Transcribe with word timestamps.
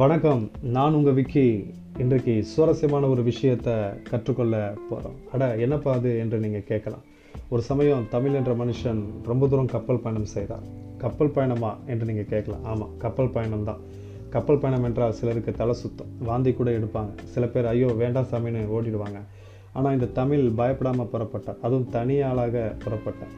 வணக்கம். 0.00 0.40
நான் 0.76 0.94
உங்கள் 0.94 1.14
விக்கி. 1.16 1.44
இன்றைக்கு 2.02 2.32
சுவாரஸ்யமான 2.50 3.08
ஒரு 3.12 3.22
விஷயத்தை 3.28 3.74
கற்றுக்கொள்ள 4.08 4.54
போகிறோம் 4.88 5.14
அட 5.32 5.42
என்னப்பா 5.64 5.92
அது 5.98 6.10
என்று 6.22 6.38
நீங்கள் 6.38 6.64
கேட்கலாம். 6.70 7.04
ஒரு 7.52 7.62
சமயம் 7.62 8.08
தமிழ் 8.14 8.36
என்ற 8.40 8.54
மனுஷன் 8.54 9.00
ரொம்ப 9.30 9.48
தூரம் 9.52 9.70
கப்பல் 9.74 10.02
பயணம் 10.04 10.28
செய்தார். 10.34 10.64
கப்பல் 10.98 11.32
பயணமா 11.36 11.70
என்று 11.86 12.08
நீங்கள் 12.10 12.30
கேட்கலாம். 12.32 12.64
ஆமாம் 12.64 12.92
கப்பல் 13.04 13.32
பயணம் 13.36 13.64
தான். 13.64 13.80
கப்பல் 14.34 14.60
பயணம் 14.64 14.86
என்றால் 14.88 15.16
சிலருக்கு 15.20 15.52
தலை 15.52 15.76
சுத்தம். 15.82 16.12
வாந்தி 16.30 16.52
கூட 16.52 16.70
எடுப்பாங்க. 16.70 17.14
சில 17.34 17.46
பேர் 17.46 17.70
ஐயோ 17.72 17.86
வேண்டாம் 18.02 18.30
சாமின்னு 18.32 18.68
ஓடிடுவாங்க. 18.78 19.20
ஆனால் 19.72 19.92
இந்த 19.92 20.06
தமிழ் 20.20 20.46
பயப்படாமல் 20.60 21.12
புறப்பட்டார். 21.14 21.60
அதுவும் 21.62 21.90
தனி 21.90 22.20
ஆளாக 22.20 22.74
புறப்பட்டார். 22.84 23.34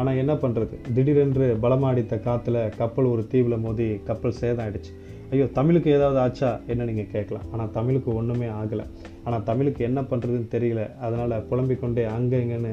ஆனால் 0.00 0.18
என்ன 0.22 0.32
பண்ணுறது 0.42 0.76
திடீரென்று 0.96 1.46
பலமாடித்த 1.64 2.16
காற்றுல 2.26 2.58
கப்பல் 2.80 3.12
ஒரு 3.14 3.22
தீவில் 3.32 3.62
மோதி 3.64 3.88
கப்பல் 4.08 4.38
சேதம் 4.42 4.62
ஆகிடுச்சு 4.64 4.92
ஐயோ 5.32 5.44
தமிழுக்கு 5.58 5.88
ஏதாவது 5.96 6.18
ஆச்சா? 6.22 6.48
என்ன 6.72 6.86
நீங்கள் 6.88 7.10
கேட்கலாம். 7.12 7.44
ஆனால் 7.52 7.70
தமிழுக்கு 7.76 8.10
ஒன்றுமே 8.20 8.48
ஆகலை. 8.60 8.84
ஆனால் 9.26 9.44
தமிழுக்கு 9.50 9.80
என்ன 9.88 10.00
பண்ணுறதுன்னு 10.10 10.48
தெரியல. 10.54 10.82
அதனால் 11.04 11.34
புலம்பிக் 11.50 11.82
கொண்டே 11.82 12.02
அங்கே 12.16 12.40
இங்கேன்னு 12.44 12.72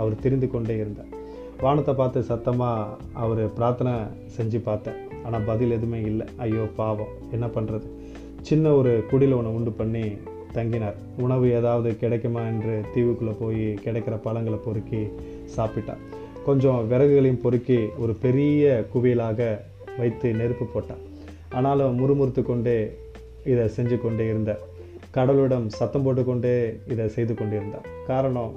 அவர் 0.00 0.14
திரிந்து 0.22 0.46
கொண்டே 0.54 0.76
இருந்தார். 0.82 1.10
வானத்தை 1.64 1.94
பார்த்து 2.00 2.20
சத்தமாக 2.30 2.96
அவர் 3.22 3.42
பிரார்த்தனை 3.58 3.94
செஞ்சு 4.36 4.60
பார்த்தேன் 4.68 4.98
ஆனால் 5.26 5.46
பதில் 5.50 5.76
எதுவுமே 5.78 6.00
இல்லை. 6.10 6.26
ஐயோ 6.44 6.64
பாவம். 6.80 7.12
என்ன 7.36 7.48
பண்ணுறது 7.56 7.88
சின்ன 8.50 8.72
ஒரு 8.78 8.92
குடியில் 9.10 9.38
ஒன்று 9.38 9.54
உண்டு 9.58 9.74
பண்ணி 9.80 10.04
தங்கினார். 10.56 10.96
உணவு 11.24 11.46
ஏதாவது 11.58 11.90
கிடைக்குமா 12.04 12.44
என்று 12.52 12.76
தீவுக்குள்ளே 12.94 13.34
போய் 13.42 13.66
கிடைக்கிற 13.84 14.14
பழங்களை 14.28 14.60
பொறுக்கி 14.68 15.02
சாப்பிட்டார். 15.56 16.02
கொஞ்சம் 16.44 16.80
விறகுகளையும் 16.90 17.42
பொறுக்கி 17.42 17.78
ஒரு 17.98 18.12
பெரிய 18.24 18.84
குவியலாக 18.94 19.58
வைத்து 19.98 20.28
நெருப்பு 20.34 20.66
போட்டான். 20.74 21.02
ஆனாலும் 21.52 21.98
முறுமுறுத்து 22.00 22.42
கொண்டே 22.42 22.76
இதை 23.44 23.64
செஞ்சு 23.76 23.96
கொண்டே 24.00 24.28
இருந்தார் 24.28 24.62
கடவுளிடம் 25.14 25.66
சத்தம் 25.66 26.04
போட்டுக்கொண்டே 26.06 26.54
இதை 26.88 27.08
செய்து 27.08 27.34
கொண்டிருந்தார் 27.34 27.86
காரணம் 28.06 28.52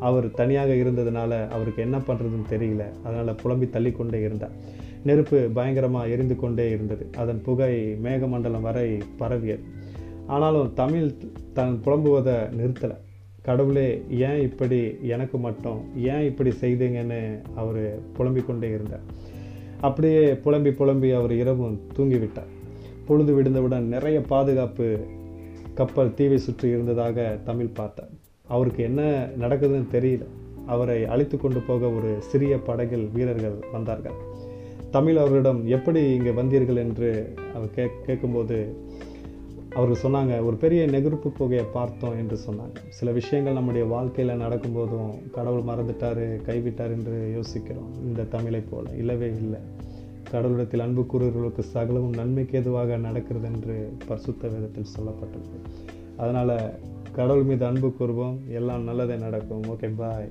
அவர் 0.00 0.26
தனியாக 0.30 0.72
இருந்ததுனால 0.72 1.32
அவருக்கு 1.50 1.82
என்ன 1.82 1.98
பண்ணுறதுன்னு 1.98 2.50
தெரியல. 2.50 2.84
அதனால் 3.04 3.38
புலம்பி 3.42 3.66
தள்ளிக்கொண்டே 3.66 4.20
இருந்தார் 4.22 4.56
நெருப்பு 5.04 5.38
பயங்கரமாக 5.54 6.08
எரிந்து 6.08 6.36
கொண்டே 6.36 6.70
இருந்தது. 6.70 7.04
அதன் 7.16 7.42
புகை 7.42 7.72
மேகமண்டலம் 8.04 8.66
வரை 8.68 8.98
பரவியது. 9.18 9.64
ஆனாலும் 10.26 10.72
தமிழ் 10.74 11.14
தன் 11.52 11.80
புலம்புவதை 11.84 12.36
நிறுத்தலை. 12.58 12.96
கடவுளே 13.46 13.88
ஏன் 14.10 14.40
இப்படி 14.40 14.78
எனக்கு 15.02 15.38
மட்டும்? 15.38 15.80
ஏன் 15.96 16.24
இப்படி 16.30 16.50
செய்தீங்கன்னு 16.60 17.20
அவர் 17.56 17.82
புலம்பிக் 18.16 18.46
கொண்டே 18.46 18.68
இருந்தார். 18.68 19.04
அப்படியே 19.80 20.22
புலம்பி 20.44 20.70
புலம்பி 20.72 21.10
அவர் 21.10 21.32
இரவும் 21.32 21.80
தூங்கிவிட்டார். 21.96 22.52
பொழுது 23.06 23.32
விடுந்தவுடன் 23.34 23.88
நிறைய 23.94 24.20
பாதுகாப்பு 24.20 24.86
கப்பல் 25.74 26.14
தீவை 26.14 26.38
சுற்றி 26.38 26.68
இருந்ததாக 26.68 27.38
தமிழ் 27.44 27.76
பார்த்தார். 27.78 28.12
அவருக்கு 28.48 28.82
என்ன 28.82 29.02
நடக்குதுன்னு 29.40 29.92
தெரியல. 29.92 30.24
அவரை 30.66 30.98
அழைத்து 31.04 31.36
கொண்டு 31.38 31.60
போக 31.60 31.90
ஒரு 31.90 32.10
சிறிய 32.18 32.54
படகில் 32.58 33.06
வீரர்கள் 33.14 33.56
வந்தார்கள். 33.72 34.16
தமிழ் 34.90 35.18
அவரிடம் 35.18 35.60
எப்படி 35.66 36.00
இங்கே 36.14 36.30
வந்தீர்கள்? 36.30 36.82
என்று 36.84 37.34
அவர் 37.54 37.74
கே 37.74 37.84
கேட்கும்போது 38.06 38.58
அவர்கள் 39.76 40.10
சொன்னாங்க 40.10 40.44
ஒரு 40.44 40.56
பெரிய 40.56 40.86
நெருப்பு 40.86 41.30
புகையை 41.30 41.66
பார்த்தோம் 41.72 42.16
என்று 42.18 42.38
சொன்னாங்க. 42.50 42.76
சில 42.88 43.10
விஷயங்கள் 43.10 43.52
நம்முடைய 43.52 43.86
வாழ்க்கையில் 43.86 44.40
நடக்கும்போதும் 44.40 45.30
கடவுள் 45.30 45.74
மறந்துட்டார் 45.74 46.42
கைவிட்டார் 46.42 46.92
என்று 46.92 47.32
யோசிக்கிறோம். 47.34 47.94
இந்த 48.04 48.22
தமிழை 48.22 48.60
போல 48.60 48.90
இல்லவே 48.90 49.26
இல்லை. 49.26 49.60
கடவுளிடத்தில் 50.30 50.80
அன்பு 50.80 51.06
கூறுகிறவர்களுக்கு 51.12 51.58
சகலமும் 51.58 52.12
நன்மைக்கு 52.12 52.58
எதுவாக 52.58 52.96
நடக்கிறது 52.96 53.48
என்று 53.54 53.92
பரிசுத்த 54.06 54.48
வேதத்தில் 54.48 54.92
சொல்லப்பட்டிருக்கு. 54.98 55.58
அதனால் 56.16 56.72
கடவுள் 57.12 57.42
மீது 57.42 57.66
அன்பு 57.66 57.94
கூறுவோம் 57.98 58.36
எல்லாம் 58.48 58.82
நல்லதே 58.82 59.16
நடக்கும். 59.16 59.62
Okay 59.62 59.92
bye. 59.96 60.30